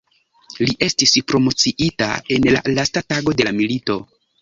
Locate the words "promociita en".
1.33-2.51